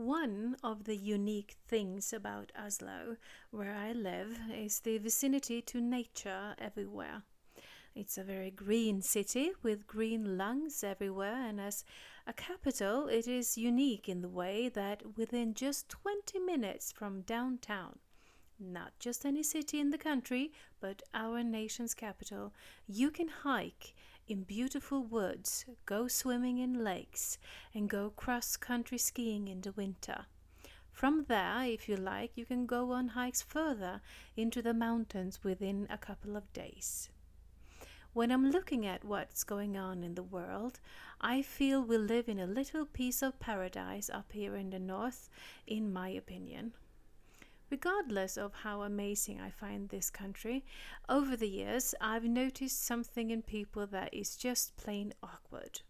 One 0.00 0.56
of 0.64 0.84
the 0.84 0.96
unique 0.96 1.56
things 1.68 2.10
about 2.14 2.52
Oslo, 2.58 3.18
where 3.50 3.74
I 3.74 3.92
live, 3.92 4.38
is 4.50 4.80
the 4.80 4.96
vicinity 4.96 5.60
to 5.60 5.78
nature 5.78 6.54
everywhere. 6.58 7.24
It's 7.94 8.16
a 8.16 8.24
very 8.24 8.50
green 8.50 9.02
city 9.02 9.50
with 9.62 9.86
green 9.86 10.38
lungs 10.38 10.82
everywhere, 10.82 11.46
and 11.46 11.60
as 11.60 11.84
a 12.26 12.32
capital, 12.32 13.08
it 13.08 13.28
is 13.28 13.58
unique 13.58 14.08
in 14.08 14.22
the 14.22 14.30
way 14.30 14.70
that 14.70 15.18
within 15.18 15.52
just 15.52 15.90
20 15.90 16.38
minutes 16.38 16.90
from 16.90 17.20
downtown, 17.20 17.98
not 18.58 18.92
just 18.98 19.26
any 19.26 19.42
city 19.42 19.80
in 19.80 19.90
the 19.90 19.98
country, 19.98 20.50
but 20.80 21.02
our 21.12 21.42
nation's 21.42 21.92
capital, 21.92 22.54
you 22.86 23.10
can 23.10 23.28
hike 23.28 23.94
in 24.30 24.44
beautiful 24.44 25.02
woods, 25.02 25.64
go 25.86 26.06
swimming 26.06 26.58
in 26.58 26.84
lakes, 26.84 27.36
and 27.74 27.90
go 27.90 28.10
cross 28.10 28.56
country 28.56 28.96
skiing 28.96 29.48
in 29.48 29.60
the 29.60 29.72
winter. 29.72 30.26
From 30.92 31.24
there, 31.28 31.64
if 31.64 31.88
you 31.88 31.96
like, 31.96 32.36
you 32.36 32.44
can 32.44 32.66
go 32.66 32.92
on 32.92 33.08
hikes 33.08 33.42
further 33.42 34.00
into 34.36 34.62
the 34.62 34.74
mountains 34.74 35.40
within 35.42 35.86
a 35.90 35.98
couple 35.98 36.36
of 36.36 36.52
days. 36.52 37.08
When 38.12 38.30
I'm 38.30 38.50
looking 38.50 38.86
at 38.86 39.04
what's 39.04 39.44
going 39.44 39.76
on 39.76 40.02
in 40.02 40.14
the 40.14 40.22
world, 40.22 40.80
I 41.20 41.42
feel 41.42 41.80
we 41.80 41.96
live 41.96 42.28
in 42.28 42.38
a 42.38 42.46
little 42.46 42.84
piece 42.84 43.22
of 43.22 43.40
paradise 43.40 44.10
up 44.10 44.32
here 44.32 44.56
in 44.56 44.70
the 44.70 44.78
north, 44.78 45.28
in 45.66 45.92
my 45.92 46.08
opinion. 46.08 46.74
Regardless 47.70 48.36
of 48.36 48.52
how 48.52 48.82
amazing 48.82 49.40
I 49.40 49.50
find 49.50 49.88
this 49.88 50.10
country, 50.10 50.64
over 51.08 51.36
the 51.36 51.48
years 51.48 51.94
I've 52.00 52.24
noticed 52.24 52.84
something 52.84 53.30
in 53.30 53.42
people 53.42 53.86
that 53.86 54.12
is 54.12 54.34
just 54.36 54.76
plain 54.76 55.14
awkward. 55.22 55.82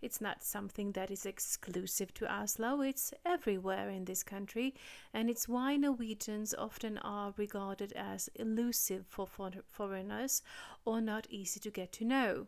It's 0.00 0.20
not 0.20 0.44
something 0.44 0.92
that 0.92 1.10
is 1.10 1.26
exclusive 1.26 2.14
to 2.14 2.32
Oslo, 2.32 2.82
it's 2.82 3.12
everywhere 3.26 3.90
in 3.90 4.04
this 4.04 4.22
country, 4.22 4.74
and 5.12 5.28
it's 5.28 5.48
why 5.48 5.76
Norwegians 5.76 6.54
often 6.54 6.98
are 6.98 7.34
regarded 7.36 7.92
as 7.94 8.28
elusive 8.36 9.04
for 9.08 9.26
foreigners 9.66 10.42
or 10.84 11.00
not 11.00 11.26
easy 11.30 11.58
to 11.60 11.70
get 11.70 11.90
to 11.92 12.04
know. 12.04 12.46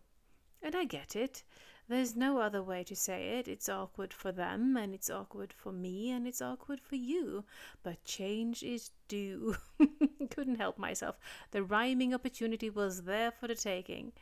And 0.63 0.77
I 0.77 0.85
get 0.85 1.17
it. 1.17 1.43
There's 1.91 2.15
no 2.15 2.39
other 2.39 2.63
way 2.63 2.85
to 2.85 2.95
say 2.95 3.31
it. 3.41 3.49
It's 3.49 3.69
awkward 3.69 4.15
for 4.15 4.31
them, 4.31 4.77
and 4.77 4.95
it's 4.95 5.11
awkward 5.11 5.53
for 5.53 5.73
me, 5.73 6.13
and 6.13 6.25
it's 6.25 6.41
awkward 6.41 6.81
for 6.81 6.95
you. 6.95 7.45
But 7.83 8.05
change 8.05 8.63
is 8.63 8.93
due. 9.09 9.57
Couldn't 10.31 10.61
help 10.61 10.79
myself. 10.79 11.19
The 11.51 11.65
rhyming 11.65 12.15
opportunity 12.15 12.71
was 12.71 13.03
there 13.03 13.33
for 13.33 13.49
the 13.49 13.57
taking. 13.57 14.13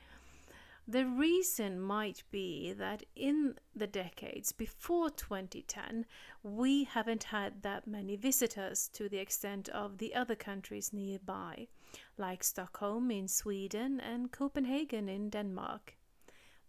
The 0.86 1.04
reason 1.04 1.78
might 1.78 2.22
be 2.30 2.72
that 2.72 3.02
in 3.14 3.56
the 3.76 3.86
decades 3.86 4.50
before 4.52 5.10
2010, 5.10 6.06
we 6.42 6.84
haven't 6.84 7.24
had 7.24 7.60
that 7.64 7.86
many 7.86 8.16
visitors 8.16 8.88
to 8.94 9.10
the 9.10 9.18
extent 9.18 9.68
of 9.68 9.98
the 9.98 10.14
other 10.14 10.36
countries 10.36 10.94
nearby, 10.94 11.68
like 12.16 12.42
Stockholm 12.42 13.10
in 13.10 13.28
Sweden 13.28 14.00
and 14.00 14.32
Copenhagen 14.32 15.10
in 15.10 15.28
Denmark. 15.28 15.97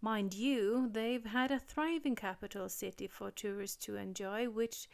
Mind 0.01 0.33
you, 0.33 0.87
they've 0.89 1.25
had 1.25 1.51
a 1.51 1.59
thriving 1.59 2.15
capital 2.15 2.69
city 2.69 3.07
for 3.07 3.31
tourists 3.31 3.85
to 3.85 3.97
enjoy, 3.97 4.49
which 4.49 4.87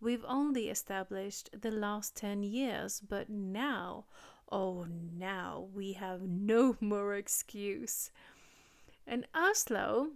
we've 0.00 0.24
only 0.28 0.68
established 0.68 1.48
the 1.58 1.70
last 1.70 2.14
10 2.16 2.42
years, 2.42 3.00
but 3.00 3.30
now, 3.30 4.04
oh, 4.52 4.86
now 5.16 5.68
we 5.72 5.94
have 5.94 6.22
no 6.22 6.76
more 6.80 7.14
excuse. 7.14 8.10
And 9.06 9.26
Oslo 9.34 10.10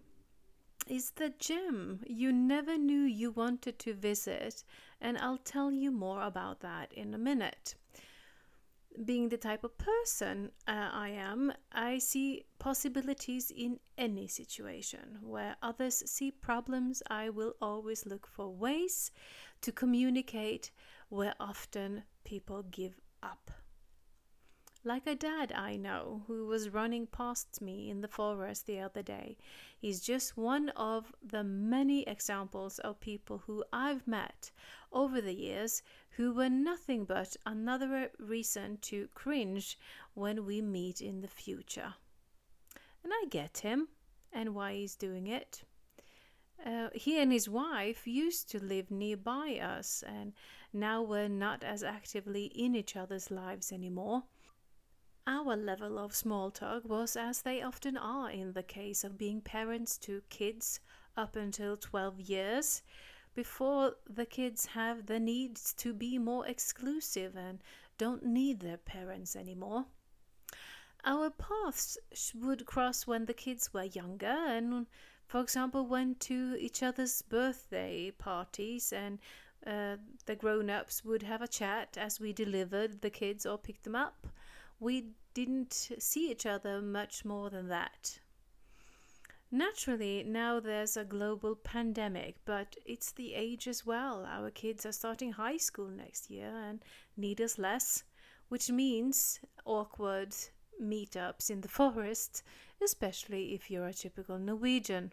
is 0.87 1.13
the 1.13 1.31
gem 1.31 2.01
you 2.07 2.31
never 2.31 2.77
knew 2.77 3.03
you 3.03 3.31
wanted 3.31 3.79
to 3.79 3.95
visit, 3.95 4.63
and 5.01 5.17
I'll 5.17 5.39
tell 5.39 5.73
you 5.73 5.91
more 5.91 6.23
about 6.23 6.61
that 6.61 6.93
in 6.93 7.15
a 7.15 7.19
minute. 7.19 7.77
Being 9.03 9.29
the 9.29 9.37
type 9.37 9.65
of 9.65 9.77
person 9.77 10.53
uh, 10.69 10.91
I 10.93 11.09
am, 11.09 11.53
I 11.73 11.99
see 11.99 12.45
possibilities 12.61 13.51
in 13.51 13.81
any 13.99 14.29
situation. 14.29 15.19
Where 15.21 15.57
others 15.63 16.03
see 16.07 16.31
problems, 16.31 17.03
I 17.11 17.31
will 17.31 17.55
always 17.61 18.07
look 18.07 18.27
for 18.27 18.55
ways 18.55 19.11
to 19.63 19.73
communicate 19.73 20.71
where 21.09 21.35
often 21.41 22.05
people 22.25 22.63
give 22.71 23.01
up 23.23 23.51
like 24.87 25.07
a 25.07 25.15
dad 25.15 25.51
I 25.53 25.77
know 25.77 26.25
who 26.27 26.47
was 26.47 26.69
running 26.69 27.07
past 27.07 27.63
me 27.63 27.89
in 27.89 28.03
the 28.03 28.09
forest 28.09 28.67
the 28.67 28.81
other 28.81 29.03
day. 29.03 29.39
He's 29.79 30.01
just 30.01 30.37
one 30.37 30.69
of 30.71 31.13
the 31.23 31.43
many 31.43 32.03
examples 32.03 32.79
of 32.81 33.01
people 33.01 33.43
who 33.47 33.65
I've 33.73 34.07
met 34.07 34.51
over 34.93 35.21
the 35.21 35.35
years 35.35 35.83
who 36.11 36.35
were 36.35 36.51
nothing 36.51 37.05
but 37.07 37.37
another 37.47 38.11
reason 38.19 38.79
to 38.83 39.09
cringe 39.15 39.79
when 40.13 40.45
we 40.45 40.61
meet 40.61 41.01
in 41.01 41.23
the 41.23 41.29
future. 41.29 41.95
And 43.03 43.13
I 43.13 43.27
get 43.31 43.59
him 43.59 43.89
and 44.33 44.55
why 44.55 44.75
he's 44.75 44.97
doing 44.97 45.27
it. 45.27 45.63
Uh, 46.65 46.89
he 46.95 47.21
and 47.21 47.33
his 47.33 47.49
wife 47.49 48.07
used 48.07 48.51
to 48.51 48.63
live 48.63 48.91
nearby 48.91 49.59
us, 49.63 50.03
and 50.07 50.33
now 50.73 51.03
we're 51.03 51.29
not 51.29 51.63
as 51.63 51.83
actively 51.83 52.47
in 52.47 52.75
each 52.75 52.97
other's 52.97 53.31
lives 53.31 53.73
anymore. 53.73 54.25
Our 55.27 55.57
level 55.57 55.99
of 55.99 56.15
small 56.15 56.51
talk 56.51 56.85
was 56.85 57.17
as 57.17 57.41
they 57.41 57.63
often 57.63 57.97
are 57.97 58.31
in 58.31 58.53
the 58.53 58.63
case 58.63 59.05
of 59.05 59.17
being 59.17 59.41
parents 59.41 59.97
to 59.99 60.23
kids 60.29 60.81
up 61.17 61.35
until 61.35 61.79
12 61.79 62.21
years, 62.21 62.83
before 63.35 63.97
the 64.07 64.27
kids 64.27 64.67
have 64.67 65.07
the 65.07 65.19
needs 65.19 65.73
to 65.75 65.95
be 65.95 66.19
more 66.19 66.47
exclusive 66.47 67.37
and 67.37 67.61
don't 67.97 68.23
need 68.23 68.61
their 68.61 68.77
parents 68.77 69.35
anymore. 69.35 69.87
Our 71.07 71.31
paths 71.31 71.97
would 72.35 72.67
cross 72.67 73.07
when 73.07 73.25
the 73.25 73.33
kids 73.33 73.73
were 73.73 73.85
younger 73.85 74.27
and, 74.27 74.87
for 75.27 75.41
example, 75.41 75.87
went 75.87 76.21
to 76.21 76.57
each 76.61 76.83
other's 76.83 77.23
birthday 77.23 78.11
parties 78.11 78.93
and 78.93 79.19
uh, 79.67 79.97
the 80.27 80.37
grown 80.37 80.69
ups 80.69 81.03
would 81.03 81.23
have 81.23 81.41
a 81.41 81.49
chat 81.49 81.97
as 81.99 82.21
we 82.21 82.35
delivered 82.35 83.01
the 83.01 83.09
kids 83.09 83.47
or 83.47 83.57
picked 83.57 83.85
them 83.85 83.97
up 83.97 84.27
we 84.81 85.11
didn't 85.35 85.91
see 85.99 86.31
each 86.31 86.47
other 86.47 86.81
much 86.81 87.25
more 87.25 87.51
than 87.51 87.69
that. 87.69 88.19
Naturally, 89.51 90.25
now 90.27 90.59
there's 90.59 90.97
a 90.97 91.05
global 91.05 91.55
pandemic, 91.55 92.37
but 92.45 92.75
it's 92.85 93.13
the 93.13 93.35
age 93.35 93.69
as 93.69 93.87
well. 93.87 94.27
Our 94.27 94.51
kids 94.51 94.85
are 94.85 94.93
starting 94.93 95.33
high 95.33 95.59
school 95.59 95.89
next 95.89 96.29
year 96.29 96.53
and 96.57 96.81
need 97.17 97.41
us 97.41 97.57
less, 97.57 98.03
which 98.49 98.69
means 98.71 99.39
awkward 99.65 100.35
meetups 100.83 101.51
in 101.51 101.61
the 101.61 101.69
forest, 101.81 102.43
especially 102.83 103.55
if 103.55 103.71
you're 103.71 103.87
a 103.87 103.95
typical 103.95 104.39
Norwegian. 104.39 105.13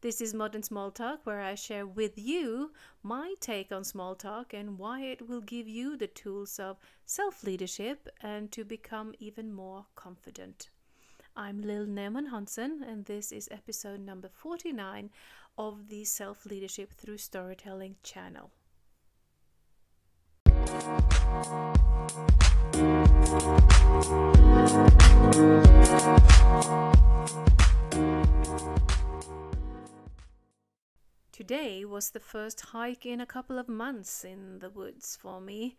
This 0.00 0.20
is 0.20 0.32
Modern 0.32 0.62
Small 0.62 0.92
Talk, 0.92 1.26
where 1.26 1.40
I 1.40 1.56
share 1.56 1.84
with 1.84 2.16
you 2.16 2.70
my 3.02 3.34
take 3.40 3.72
on 3.72 3.82
small 3.82 4.14
talk 4.14 4.54
and 4.54 4.78
why 4.78 5.00
it 5.00 5.28
will 5.28 5.40
give 5.40 5.66
you 5.66 5.96
the 5.96 6.06
tools 6.06 6.60
of 6.60 6.76
self 7.04 7.42
leadership 7.42 8.08
and 8.20 8.52
to 8.52 8.64
become 8.64 9.12
even 9.18 9.52
more 9.52 9.86
confident. 9.96 10.70
I'm 11.34 11.62
Lil 11.62 11.86
Neumann 11.86 12.26
Hansen, 12.26 12.84
and 12.86 13.06
this 13.06 13.32
is 13.32 13.48
episode 13.50 13.98
number 13.98 14.28
49 14.28 15.10
of 15.58 15.88
the 15.88 16.04
Self 16.04 16.46
Leadership 16.46 16.92
Through 16.92 17.18
Storytelling 17.18 17.96
channel. 18.04 18.52
Today 31.38 31.84
was 31.84 32.10
the 32.10 32.18
first 32.18 32.60
hike 32.72 33.06
in 33.06 33.20
a 33.20 33.24
couple 33.24 33.60
of 33.60 33.68
months 33.68 34.24
in 34.24 34.58
the 34.58 34.70
woods 34.70 35.16
for 35.22 35.40
me. 35.40 35.76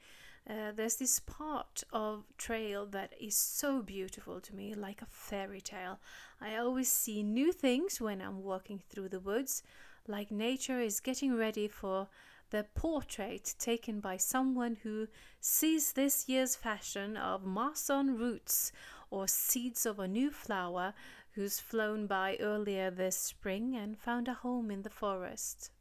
Uh, 0.50 0.72
there's 0.74 0.96
this 0.96 1.20
part 1.20 1.84
of 1.92 2.24
trail 2.38 2.86
that 2.86 3.12
is 3.20 3.36
so 3.36 3.82
beautiful 3.82 4.40
to 4.40 4.56
me, 4.56 4.74
like 4.74 5.02
a 5.02 5.06
fairy 5.06 5.60
tale. 5.60 6.00
I 6.40 6.56
always 6.56 6.90
see 6.90 7.24
new 7.24 7.52
things 7.52 8.00
when 8.00 8.22
I'm 8.22 8.42
walking 8.42 8.80
through 8.90 9.10
the 9.10 9.20
woods, 9.20 9.62
like 10.08 10.32
nature 10.32 10.80
is 10.80 11.02
getting 11.02 11.36
ready 11.36 11.68
for 11.68 12.08
the 12.52 12.66
portrait 12.74 13.54
taken 13.60 14.00
by 14.00 14.16
someone 14.16 14.78
who 14.84 15.10
sees 15.42 15.92
this 15.92 16.30
year's 16.30 16.56
fashion 16.56 17.18
of 17.18 17.44
moss 17.44 17.90
on 17.90 18.18
roots 18.18 18.72
or 19.12 19.28
seeds 19.28 19.86
of 19.86 20.00
a 20.00 20.08
new 20.08 20.32
flower 20.32 20.94
who's 21.40 21.58
flown 21.58 22.06
by 22.06 22.36
earlier 22.42 22.92
this 22.92 23.16
spring 23.16 23.74
and 23.74 23.98
found 23.98 24.28
a 24.28 24.34
home 24.34 24.70
in 24.70 24.82
the 24.82 24.90
forest. 24.90 25.72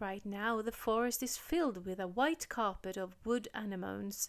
Right 0.00 0.26
now, 0.26 0.60
the 0.60 0.72
forest 0.72 1.22
is 1.22 1.36
filled 1.36 1.86
with 1.86 2.00
a 2.00 2.08
white 2.08 2.48
carpet 2.48 2.96
of 2.96 3.14
wood 3.24 3.46
anemones, 3.54 4.28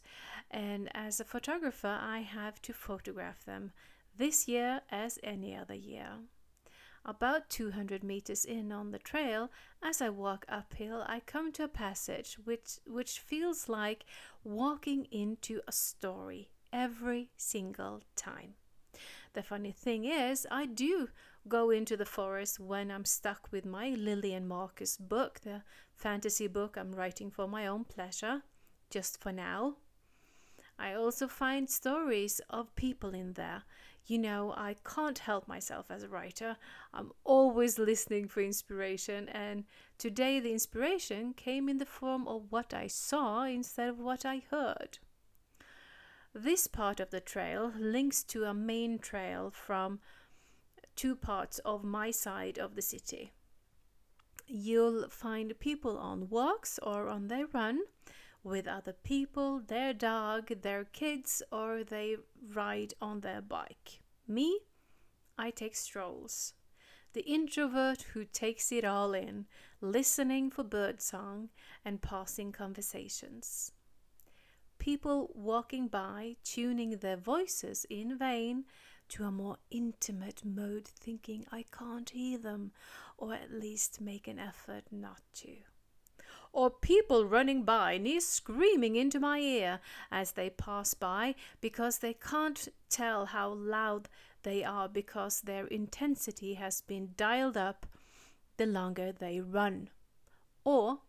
and 0.52 0.96
as 0.96 1.20
a 1.20 1.26
photographer, 1.26 1.98
I 2.00 2.20
have 2.20 2.62
to 2.62 2.72
photograph 2.72 3.44
them 3.46 3.72
this 4.16 4.48
year 4.48 4.82
as 4.92 5.18
any 5.24 5.56
other 5.56 5.74
year. 5.74 6.20
About 7.04 7.50
200 7.50 8.04
meters 8.04 8.46
in 8.46 8.72
on 8.72 8.92
the 8.92 9.00
trail, 9.00 9.50
as 9.82 10.04
I 10.04 10.10
walk 10.10 10.46
uphill, 10.48 11.04
I 11.08 11.22
come 11.22 11.52
to 11.54 11.64
a 11.64 11.68
passage 11.68 12.38
which, 12.44 12.78
which 12.86 13.18
feels 13.18 13.68
like 13.68 14.06
walking 14.44 15.06
into 15.06 15.62
a 15.68 15.72
story 15.72 16.52
every 16.72 17.32
single 17.38 18.04
time. 18.16 18.54
The 19.34 19.44
funny 19.44 19.72
thing 19.72 20.06
is, 20.06 20.48
I 20.52 20.66
do 20.66 21.10
go 21.48 21.70
into 21.70 21.98
the 21.98 22.06
forest 22.06 22.60
when 22.60 22.92
I'm 22.92 23.06
stuck 23.06 23.50
with 23.52 23.66
my 23.66 23.90
Lillian 23.90 24.48
Marcus 24.48 24.98
book, 24.98 25.42
the 25.44 25.64
fantasy 25.96 26.48
book 26.48 26.78
I'm 26.78 26.94
writing 26.94 27.32
for 27.32 27.48
my 27.48 27.68
own 27.68 27.84
pleasure, 27.86 28.44
just 28.90 29.22
for 29.22 29.32
now. 29.32 29.78
I 30.78 30.94
also 30.94 31.28
find 31.28 31.70
stories 31.70 32.42
of 32.50 32.76
people 32.76 33.14
in 33.14 33.34
there 33.34 33.64
you 34.08 34.18
know, 34.18 34.54
I 34.58 34.76
can't 34.84 35.20
help 35.20 35.48
myself 35.48 35.86
as 35.90 36.04
a 36.04 36.10
writer. 36.10 36.58
I'm 36.94 37.12
always 37.24 37.78
listening 37.78 38.28
for 38.28 38.42
inspiration, 38.42 39.30
and 39.30 39.66
today 39.98 40.40
the 40.40 40.52
inspiration 40.52 41.34
came 41.34 41.70
in 41.70 41.78
the 41.78 41.86
form 41.86 42.28
of 42.28 42.52
what 42.52 42.74
I 42.74 42.88
saw 42.88 43.44
instead 43.44 43.90
of 43.90 44.00
what 44.00 44.26
I 44.26 44.44
heard. 44.50 44.98
This 46.34 46.68
part 46.68 47.02
of 47.02 47.10
the 47.10 47.20
trail 47.20 47.74
links 47.78 48.24
to 48.24 48.46
a 48.46 48.54
main 48.54 49.00
trail 49.00 49.52
from 49.52 50.00
two 50.96 51.16
parts 51.16 51.60
of 51.60 51.84
my 51.84 52.12
side 52.12 52.58
of 52.58 52.76
the 52.76 52.82
city. 52.82 53.34
You'll 54.48 55.10
find 55.10 55.60
people 55.60 55.98
on 55.98 56.30
walks 56.30 56.80
or 56.82 57.10
on 57.10 57.28
their 57.28 57.48
run 57.48 57.82
with 58.44 58.68
other 58.68 58.94
people, 58.94 59.60
their 59.60 59.94
dog, 59.94 60.62
their 60.62 60.86
kids, 60.86 61.44
or 61.52 61.84
they 61.84 62.16
ride 62.54 62.94
on 63.02 63.20
their 63.20 63.42
bike. 63.42 64.00
Me, 64.28 64.62
I 65.38 65.52
take 65.52 65.76
strolls. 65.76 66.54
The 67.14 67.26
introvert 67.26 68.04
who 68.14 68.24
takes 68.24 68.72
it 68.72 68.86
all 68.86 69.14
in, 69.14 69.48
listening 69.82 70.50
for 70.50 70.64
birdsong 70.64 71.50
and 71.84 72.02
passing 72.02 72.54
conversations. 72.54 73.74
People 74.82 75.30
walking 75.36 75.88
by, 75.88 76.38
tuning 76.44 76.98
their 76.98 77.16
voices 77.16 77.86
in 77.88 78.18
vain 78.18 78.66
to 79.10 79.26
a 79.26 79.32
more 79.32 79.58
intimate 79.70 80.42
mode, 80.44 80.88
thinking 80.88 81.46
I 81.52 81.66
can't 81.72 82.10
hear 82.10 82.40
them, 82.40 82.72
or 83.16 83.36
at 83.36 83.52
least 83.52 84.02
make 84.02 84.28
an 84.28 84.40
effort 84.40 84.86
not 84.92 85.22
to 85.36 85.52
or 86.54 86.70
people 86.70 87.26
running 87.26 87.64
by 87.64 87.98
near 87.98 88.20
screaming 88.20 88.96
into 88.96 89.20
my 89.20 89.40
ear 89.40 89.80
as 90.12 90.34
they 90.34 90.50
pass 90.50 90.94
by 90.94 91.34
because 91.62 92.00
they 92.00 92.14
can't 92.14 92.68
tell 92.90 93.28
how 93.28 93.50
loud 93.50 94.10
they 94.44 94.62
are 94.64 94.90
because 94.90 95.42
their 95.42 95.66
intensity 95.68 96.56
has 96.56 96.82
been 96.82 97.12
dialed 97.16 97.56
up 97.56 97.86
the 98.58 98.66
longer 98.66 99.12
they 99.12 99.40
run. 99.40 99.90
Or 100.66 101.00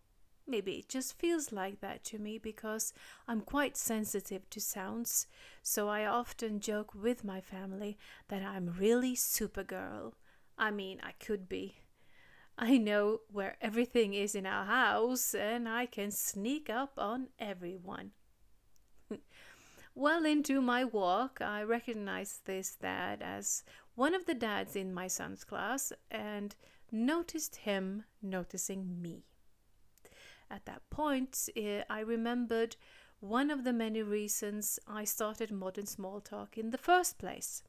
maybe 0.46 0.72
it 0.72 0.88
just 0.88 1.18
feels 1.18 1.52
like 1.52 1.80
that 1.80 2.04
to 2.04 2.18
me 2.18 2.38
because 2.38 2.92
I'm 3.28 3.40
quite 3.40 3.76
sensitive 3.76 4.48
to 4.50 4.60
sounds, 4.60 5.26
so 5.62 5.88
I 5.88 6.04
often 6.06 6.60
joke 6.60 6.94
with 6.94 7.24
my 7.24 7.40
family 7.40 7.98
that 8.28 8.42
I'm 8.42 8.74
really 8.78 9.14
Supergirl. 9.14 10.12
I 10.58 10.70
mean, 10.70 11.00
I 11.02 11.12
could 11.12 11.48
be. 11.48 11.76
I 12.58 12.76
know 12.76 13.20
where 13.30 13.56
everything 13.60 14.14
is 14.14 14.34
in 14.34 14.46
our 14.46 14.66
house 14.66 15.34
and 15.34 15.68
I 15.68 15.86
can 15.86 16.10
sneak 16.10 16.68
up 16.68 16.92
on 16.98 17.28
everyone. 17.38 18.12
well 19.94 20.24
into 20.24 20.60
my 20.60 20.84
walk, 20.84 21.40
I 21.40 21.62
recognized 21.62 22.44
this 22.44 22.76
dad 22.76 23.22
as 23.22 23.64
one 23.94 24.14
of 24.14 24.26
the 24.26 24.34
dads 24.34 24.76
in 24.76 24.92
my 24.92 25.08
son's 25.08 25.44
class 25.44 25.92
and 26.10 26.54
noticed 26.90 27.56
him 27.56 28.04
noticing 28.22 29.00
me. 29.00 29.24
At 30.52 30.66
that 30.66 30.90
point, 30.90 31.49
eh, 31.56 31.82
I 31.88 32.00
remembered 32.00 32.76
one 33.20 33.50
of 33.50 33.64
the 33.64 33.72
many 33.72 34.02
reasons 34.02 34.78
I 34.87 35.04
started 35.04 35.50
modern 35.50 35.87
small 35.87 36.20
talk 36.20 36.58
in 36.58 36.70
the 36.70 36.78
first 36.78 37.16
place. 37.16 37.62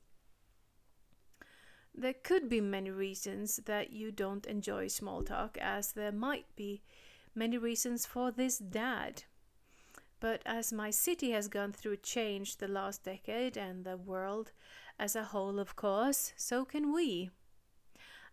There 1.96 2.14
could 2.14 2.50
be 2.50 2.60
many 2.60 2.90
reasons 2.90 3.62
that 3.66 3.94
you 3.94 4.12
don't 4.12 4.46
enjoy 4.46 4.90
small 4.90 5.24
talk, 5.24 5.58
as 5.60 5.94
there 5.94 6.12
might 6.12 6.54
be 6.58 6.82
many 7.34 7.58
reasons 7.58 8.06
for 8.06 8.32
this 8.32 8.58
dad. 8.58 9.24
But 10.20 10.42
as 10.46 10.74
my 10.74 10.90
city 10.90 11.32
has 11.32 11.48
gone 11.48 11.72
through 11.72 11.98
change 11.98 12.58
the 12.58 12.68
last 12.68 13.04
decade 13.04 13.56
and 13.56 13.86
the 13.86 13.96
world 13.96 14.52
as 15.00 15.16
a 15.16 15.24
whole, 15.24 15.58
of 15.58 15.78
course, 15.78 16.34
so 16.36 16.66
can 16.66 16.92
we. 16.92 17.30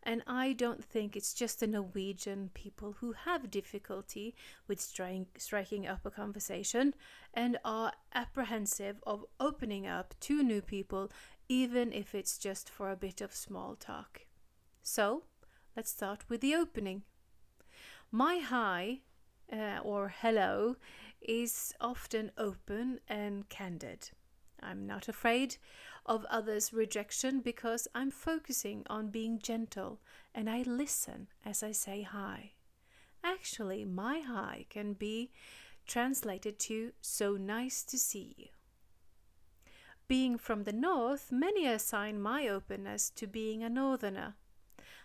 And 0.02 0.22
I 0.26 0.54
don't 0.54 0.82
think 0.82 1.14
it's 1.14 1.34
just 1.34 1.60
the 1.60 1.66
Norwegian 1.66 2.50
people 2.54 2.96
who 3.00 3.12
have 3.12 3.50
difficulty 3.50 4.34
with 4.66 4.80
striking 4.80 5.86
up 5.86 6.06
a 6.06 6.10
conversation 6.10 6.94
and 7.34 7.58
are 7.64 7.92
apprehensive 8.14 8.96
of 9.06 9.26
opening 9.38 9.86
up 9.86 10.14
to 10.20 10.42
new 10.42 10.62
people 10.62 11.10
even 11.48 11.92
if 11.92 12.14
it's 12.14 12.38
just 12.38 12.70
for 12.70 12.90
a 12.90 12.96
bit 12.96 13.20
of 13.20 13.34
small 13.34 13.74
talk. 13.74 14.26
So, 14.82 15.24
let's 15.76 15.90
start 15.90 16.24
with 16.28 16.40
the 16.40 16.54
opening. 16.54 17.02
My 18.10 18.38
hi 18.38 19.00
uh, 19.52 19.80
or 19.82 20.08
hello 20.08 20.76
is 21.20 21.74
often 21.80 22.30
open 22.38 23.00
and 23.08 23.48
candid. 23.48 24.10
I'm 24.62 24.86
not 24.86 25.08
afraid 25.08 25.56
of 26.06 26.24
others' 26.26 26.72
rejection 26.72 27.40
because 27.40 27.88
I'm 27.94 28.10
focusing 28.10 28.84
on 28.88 29.10
being 29.10 29.38
gentle 29.38 30.00
and 30.34 30.48
I 30.48 30.62
listen 30.62 31.28
as 31.44 31.62
I 31.62 31.72
say 31.72 32.02
hi. 32.02 32.52
Actually, 33.22 33.84
my 33.84 34.20
hi 34.20 34.66
can 34.70 34.94
be 34.94 35.30
translated 35.86 36.58
to 36.60 36.92
so 37.00 37.36
nice 37.36 37.82
to 37.84 37.98
see 37.98 38.34
you. 38.36 38.46
Being 40.08 40.38
from 40.38 40.64
the 40.64 40.72
north, 40.72 41.30
many 41.30 41.66
assign 41.66 42.20
my 42.20 42.48
openness 42.48 43.10
to 43.10 43.26
being 43.26 43.62
a 43.62 43.68
northerner. 43.68 44.34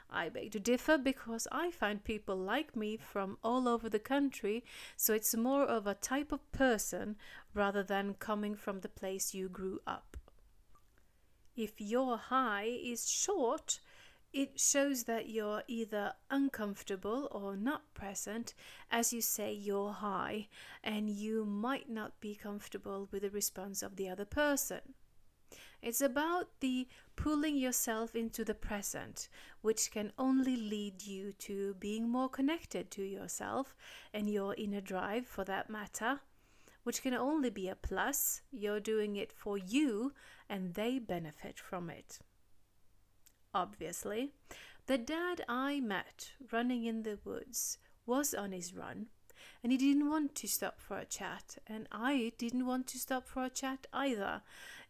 I 0.10 0.30
beg 0.30 0.52
to 0.52 0.60
differ 0.60 0.98
because 0.98 1.48
I 1.52 1.72
find 1.72 2.04
people 2.04 2.38
like 2.38 2.76
me 2.76 2.98
from 2.98 3.38
all 3.44 3.68
over 3.68 3.90
the 3.90 4.00
country, 4.00 4.64
so 4.96 5.14
it's 5.14 5.36
more 5.36 5.64
of 5.64 5.88
a 5.88 5.96
type 5.96 6.32
of 6.32 6.52
person 6.52 7.16
rather 7.54 7.84
than 7.84 8.16
coming 8.16 8.56
from 8.56 8.80
the 8.82 8.90
place 8.90 9.34
you 9.34 9.50
grew 9.50 9.80
up. 9.86 10.18
If 11.56 11.80
your 11.80 12.18
hi 12.18 12.64
is 12.64 13.10
short, 13.10 13.80
it 14.34 14.60
shows 14.60 15.06
that 15.06 15.30
you're 15.30 15.64
either 15.68 16.14
uncomfortable 16.30 17.30
or 17.32 17.56
not 17.56 17.94
present 17.94 18.54
as 18.92 19.14
you 19.14 19.22
say 19.22 19.54
you're 19.54 19.94
hi, 19.94 20.50
and 20.84 21.10
you 21.10 21.46
might 21.46 21.90
not 21.90 22.20
be 22.20 22.36
comfortable 22.36 23.08
with 23.12 23.22
the 23.22 23.30
response 23.30 23.82
of 23.82 23.96
the 23.96 24.10
other 24.10 24.26
person. 24.26 24.82
It's 25.82 26.02
about 26.02 26.48
the 26.60 26.88
pulling 27.16 27.58
yourself 27.58 28.16
into 28.16 28.44
the 28.44 28.54
present, 28.54 29.30
which 29.62 29.92
can 29.92 30.12
only 30.18 30.56
lead 30.56 31.04
you 31.04 31.34
to 31.40 31.76
being 31.76 32.10
more 32.10 32.30
connected 32.30 32.92
to 32.92 33.04
yourself 33.04 33.76
and 34.14 34.30
your 34.30 34.56
inner 34.56 34.82
drive 34.82 35.28
for 35.28 35.44
that 35.46 35.70
matter, 35.70 36.22
which 36.84 37.02
can 37.02 37.14
only 37.14 37.50
be 37.50 37.68
a 37.68 37.76
plus. 37.76 38.42
You're 38.52 38.80
doing 38.80 39.16
it 39.16 39.32
for 39.32 39.58
you 39.58 40.14
and 40.50 40.74
they 40.74 41.00
benefit 41.00 41.60
from 41.60 41.90
it. 41.90 42.20
Obviously, 43.54 44.32
the 44.88 44.98
dad 44.98 45.42
I 45.48 45.80
met 45.80 46.32
running 46.52 46.86
in 46.86 47.04
the 47.04 47.20
woods 47.24 47.78
was 48.06 48.34
on 48.34 48.52
his 48.52 48.74
run 48.74 49.08
and 49.64 49.72
he 49.72 49.78
didn't 49.78 50.10
want 50.10 50.36
to 50.36 50.48
stop 50.48 50.80
for 50.80 50.98
a 50.98 51.06
chat, 51.06 51.58
and 51.68 51.88
I 51.92 52.34
didn't 52.38 52.66
want 52.66 52.88
to 52.88 53.00
stop 53.00 53.28
for 53.28 53.46
a 53.46 53.50
chat 53.50 53.88
either 53.92 54.42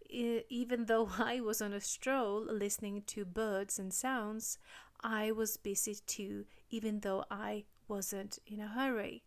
even 0.09 0.85
though 0.85 1.09
I 1.19 1.39
was 1.39 1.62
on 1.62 1.74
a 1.74 1.81
stroll 1.81 2.45
listening 2.45 3.03
to 3.07 3.25
birds 3.25 3.79
and 3.79 3.93
sounds, 3.93 4.57
I 5.01 5.31
was 5.31 5.57
busy 5.57 5.97
too, 6.07 6.45
even 6.69 7.01
though 7.01 7.25
I 7.29 7.65
wasn't 7.88 8.39
in 8.47 8.59
a 8.59 8.67
hurry. 8.67 9.24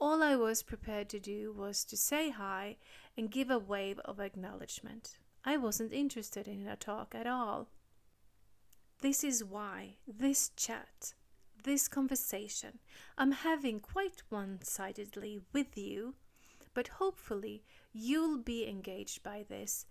All 0.00 0.22
I 0.22 0.36
was 0.36 0.62
prepared 0.62 1.08
to 1.10 1.20
do 1.20 1.52
was 1.52 1.84
to 1.84 1.96
say 1.96 2.30
hi 2.30 2.76
and 3.16 3.30
give 3.30 3.50
a 3.50 3.58
wave 3.58 3.98
of 4.00 4.18
acknowledgement. 4.18 5.18
I 5.44 5.56
wasn't 5.56 5.92
interested 5.92 6.48
in 6.48 6.66
a 6.66 6.76
talk 6.76 7.14
at 7.14 7.26
all. 7.26 7.68
This 9.00 9.24
is 9.24 9.42
why 9.44 9.96
this 10.06 10.50
chat, 10.56 11.14
this 11.64 11.88
conversation, 11.88 12.78
I'm 13.16 13.32
having 13.32 13.80
quite 13.80 14.22
one 14.28 14.60
sidedly 14.62 15.40
with 15.52 15.76
you, 15.76 16.14
but 16.74 16.88
hopefully 16.88 17.62
you'll 17.92 18.38
be 18.38 18.68
engaged 18.68 19.22
by 19.22 19.44
this 19.48 19.86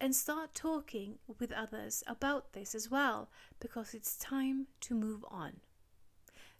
and 0.00 0.16
start 0.16 0.54
talking 0.54 1.18
with 1.38 1.52
others 1.52 2.02
about 2.06 2.52
this 2.52 2.74
as 2.74 2.90
well 2.90 3.30
because 3.60 3.94
it's 3.94 4.16
time 4.16 4.66
to 4.80 4.94
move 4.94 5.24
on. 5.30 5.60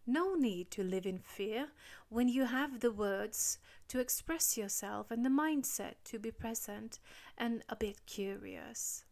No 0.07 0.35
need 0.35 0.71
to 0.73 0.83
live 0.83 1.07
in 1.07 1.19
fear 1.19 1.69
when 2.09 2.29
you 2.29 2.47
have 2.47 2.81
the 2.81 2.91
words 2.91 3.59
to 3.89 4.01
express 4.01 4.57
yourself 4.57 5.11
and 5.11 5.25
the 5.25 5.31
mindset 5.31 5.95
to 6.05 6.19
be 6.19 6.31
present 6.31 6.99
and 7.39 7.63
a 7.69 7.77
bit 7.77 8.05
curious. 8.07 9.05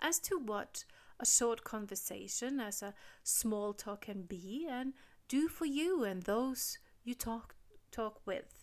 As 0.00 0.18
to 0.20 0.38
what 0.38 0.84
a 1.20 1.26
short 1.26 1.62
conversation 1.62 2.58
as 2.58 2.82
a 2.82 2.94
small 3.22 3.72
talk 3.72 4.02
can 4.02 4.22
be 4.22 4.66
and 4.68 4.92
do 5.28 5.48
for 5.48 5.66
you 5.66 6.04
and 6.04 6.22
those 6.22 6.78
you 7.04 7.14
talk 7.14 7.54
talk 7.90 8.20
with. 8.26 8.53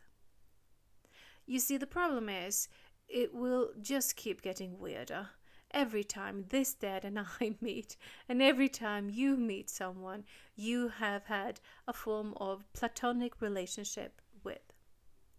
You 1.51 1.59
see 1.59 1.75
the 1.75 1.85
problem 1.85 2.29
is 2.29 2.69
it 3.09 3.33
will 3.33 3.71
just 3.81 4.15
keep 4.15 4.41
getting 4.41 4.79
weirder 4.79 5.31
every 5.71 6.05
time 6.05 6.45
this 6.47 6.73
dad 6.73 7.03
and 7.03 7.19
I 7.41 7.55
meet, 7.59 7.97
and 8.29 8.41
every 8.41 8.69
time 8.69 9.09
you 9.09 9.35
meet 9.35 9.69
someone 9.69 10.23
you 10.55 10.87
have 10.87 11.25
had 11.25 11.59
a 11.85 11.91
form 11.91 12.35
of 12.37 12.63
platonic 12.71 13.41
relationship 13.41 14.21
with. 14.45 14.61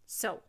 So, 0.04 0.40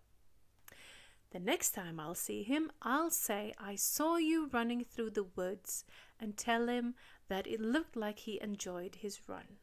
the 1.32 1.40
next 1.40 1.72
time 1.72 1.98
I'll 1.98 2.14
see 2.14 2.44
him, 2.44 2.70
I'll 2.82 3.10
say 3.10 3.54
I 3.58 3.76
saw 3.76 4.18
you 4.18 4.50
running 4.52 4.84
through 4.84 5.12
the 5.12 5.30
woods 5.38 5.86
and 6.20 6.36
tell 6.36 6.68
him 6.68 6.96
that 7.30 7.48
it 7.48 7.62
looked 7.62 7.96
like 7.96 8.20
he 8.20 8.38
enjoyed 8.42 8.96
his 8.96 9.30
run. 9.30 9.60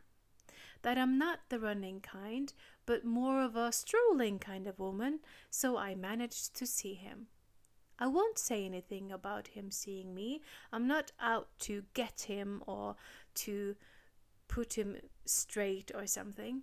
That 0.81 0.97
I'm 0.97 1.19
not 1.19 1.41
the 1.51 1.59
running 1.59 2.01
kind, 2.01 2.51
but 2.91 3.05
more 3.05 3.41
of 3.41 3.55
a 3.55 3.71
strolling 3.71 4.41
kind 4.41 4.67
of 4.67 4.81
woman, 4.81 5.21
so 5.49 5.77
I 5.77 5.95
managed 5.95 6.57
to 6.57 6.67
see 6.67 6.95
him. 6.95 7.29
I 8.01 8.09
won't 8.09 8.37
say 8.37 8.65
anything 8.65 9.13
about 9.13 9.47
him 9.47 9.71
seeing 9.71 10.13
me. 10.13 10.43
I'm 10.73 10.89
not 10.89 11.13
out 11.21 11.51
to 11.61 11.85
get 11.95 12.23
him 12.23 12.65
or 12.67 12.97
to 13.47 13.77
put 14.49 14.77
him 14.77 14.97
straight 15.25 15.93
or 15.95 16.05
something. 16.09 16.63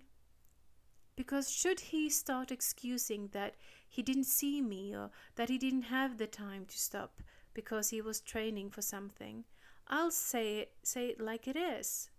Because 1.16 1.50
should 1.50 1.80
he 1.80 2.10
start 2.10 2.52
excusing 2.52 3.28
that 3.32 3.54
he 3.88 4.02
didn't 4.02 4.24
see 4.24 4.60
me 4.60 4.94
or 4.94 5.08
that 5.36 5.48
he 5.48 5.56
didn't 5.56 5.84
have 5.84 6.18
the 6.18 6.26
time 6.26 6.66
to 6.66 6.78
stop 6.78 7.22
because 7.54 7.88
he 7.88 8.02
was 8.02 8.20
training 8.20 8.68
for 8.68 8.82
something, 8.82 9.44
I'll 9.86 10.10
say 10.10 10.58
it, 10.58 10.72
say 10.82 11.06
it 11.06 11.22
like 11.22 11.48
it 11.48 11.56
is. 11.56 12.10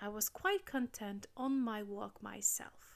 I 0.00 0.08
was 0.08 0.28
quite 0.28 0.66
content 0.66 1.28
on 1.36 1.60
my 1.60 1.84
walk 1.84 2.20
myself. 2.20 2.94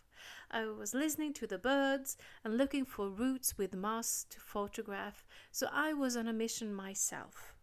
I 0.50 0.66
was 0.66 0.94
listening 0.94 1.32
to 1.34 1.46
the 1.46 1.58
birds 1.58 2.16
and 2.44 2.56
looking 2.56 2.84
for 2.84 3.08
roots 3.08 3.56
with 3.58 3.74
moss 3.74 4.26
to 4.30 4.40
photograph, 4.40 5.26
so 5.50 5.68
I 5.72 5.92
was 5.92 6.16
on 6.16 6.28
a 6.28 6.32
mission 6.32 6.74
myself. 6.74 7.54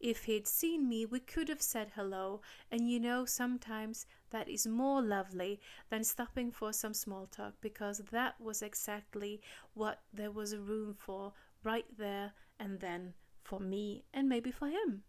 If 0.00 0.24
he'd 0.24 0.46
seen 0.46 0.88
me, 0.88 1.06
we 1.06 1.20
could 1.20 1.48
have 1.48 1.62
said 1.62 1.92
hello, 1.94 2.42
and 2.70 2.90
you 2.90 3.00
know, 3.00 3.24
sometimes 3.24 4.06
that 4.30 4.48
is 4.48 4.66
more 4.66 5.00
lovely 5.00 5.60
than 5.88 6.04
stopping 6.04 6.50
for 6.50 6.72
some 6.72 6.94
small 6.94 7.26
talk 7.26 7.54
because 7.60 7.98
that 8.10 8.40
was 8.40 8.60
exactly 8.60 9.40
what 9.72 10.02
there 10.12 10.30
was 10.30 10.52
a 10.52 10.60
room 10.60 10.94
for 10.94 11.32
right 11.62 11.86
there 11.96 12.32
and 12.58 12.80
then 12.80 13.14
for 13.42 13.60
me 13.60 14.04
and 14.12 14.28
maybe 14.28 14.50
for 14.50 14.68
him. 14.68 15.04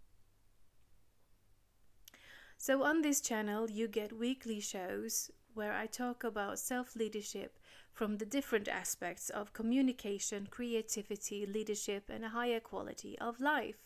So, 2.57 2.83
on 2.83 3.01
this 3.01 3.21
channel, 3.21 3.69
you 3.69 3.87
get 3.87 4.17
weekly 4.17 4.59
shows 4.59 5.29
where 5.55 5.73
I 5.73 5.87
talk 5.87 6.23
about 6.23 6.59
self 6.59 6.95
leadership 6.95 7.57
from 7.91 8.17
the 8.17 8.25
different 8.25 8.67
aspects 8.67 9.29
of 9.29 9.53
communication, 9.53 10.47
creativity, 10.51 11.45
leadership, 11.45 12.09
and 12.09 12.25
a 12.25 12.29
higher 12.29 12.59
quality 12.59 13.17
of 13.19 13.39
life. 13.39 13.77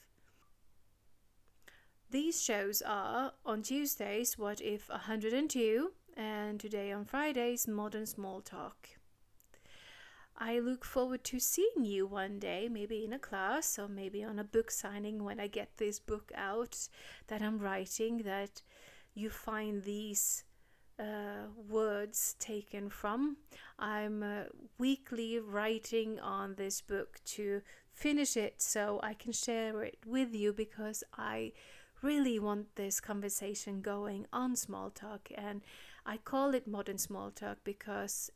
These 2.11 2.41
shows 2.41 2.81
are 2.81 3.33
on 3.45 3.61
Tuesdays, 3.61 4.35
What 4.35 4.61
If 4.61 4.89
102, 4.89 5.91
and 6.17 6.59
today 6.59 6.91
on 6.91 7.05
Fridays, 7.05 7.67
Modern 7.67 8.07
Small 8.07 8.41
Talk. 8.41 8.89
I 10.35 10.57
look 10.59 10.85
forward 10.85 11.23
to 11.25 11.39
seeing 11.39 11.83
you 11.83 12.07
one 12.07 12.39
day, 12.39 12.67
maybe 12.71 13.03
in 13.05 13.13
a 13.13 13.19
class 13.19 13.77
or 13.77 13.87
maybe 13.87 14.23
on 14.23 14.39
a 14.39 14.43
book 14.43 14.71
signing 14.71 15.23
when 15.23 15.39
I 15.39 15.47
get 15.47 15.77
this 15.77 15.99
book 15.99 16.31
out 16.33 16.87
that 17.27 17.41
I'm 17.41 17.59
writing, 17.59 18.19
that 18.19 18.61
you 19.13 19.29
find 19.29 19.83
these 19.83 20.45
uh, 20.99 21.47
words 21.69 22.35
taken 22.39 22.89
from. 22.89 23.37
I'm 23.77 24.21
uh, 24.21 24.43
weekly 24.77 25.39
writing 25.39 26.19
on 26.19 26.55
this 26.55 26.81
book 26.81 27.19
to 27.37 27.61
finish 27.93 28.35
it 28.35 28.61
so 28.61 28.99
I 29.01 29.13
can 29.13 29.31
share 29.31 29.81
it 29.83 29.99
with 30.05 30.33
you 30.35 30.53
because 30.53 31.03
I 31.17 31.53
really 32.01 32.39
want 32.39 32.75
this 32.75 32.99
conversation 32.99 33.81
going 33.81 34.25
on 34.31 34.55
small 34.55 34.89
talk 34.89 35.29
and 35.35 35.61
I 36.05 36.17
call 36.17 36.53
it 36.53 36.67
modern 36.67 36.97
small 36.97 37.31
talk 37.31 37.57
because 37.63 38.31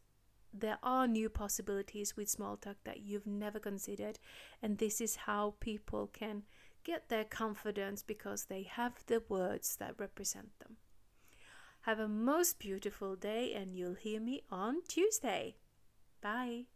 there 0.54 0.78
are 0.84 1.08
new 1.08 1.30
possibilities 1.30 2.16
with 2.16 2.30
small 2.30 2.58
talk 2.58 2.76
that 2.84 3.02
you've 3.02 3.26
never 3.26 3.60
considered 3.60 4.20
and 4.62 4.78
this 4.78 5.02
is 5.02 5.16
how 5.16 5.56
people 5.60 6.08
can 6.08 6.44
get 6.84 7.10
their 7.10 7.24
confidence 7.24 8.04
because 8.04 8.46
they 8.46 8.64
have 8.64 9.06
the 9.08 9.24
words 9.30 9.78
that 9.78 9.96
represent 9.98 10.50
them. 10.60 10.78
Have 11.84 12.00
a 12.00 12.08
most 12.08 12.60
beautiful 12.60 13.18
day, 13.18 13.54
and 13.54 13.76
you'll 13.76 13.96
hear 13.96 14.22
me 14.22 14.44
on 14.50 14.84
Tuesday. 14.88 15.58
Bye. 16.22 16.68